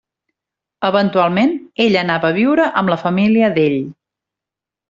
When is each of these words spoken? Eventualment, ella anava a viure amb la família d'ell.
Eventualment, 0.89 1.53
ella 1.87 2.01
anava 2.05 2.31
a 2.33 2.37
viure 2.41 2.67
amb 2.81 2.93
la 2.95 2.99
família 3.05 3.55
d'ell. 3.59 3.81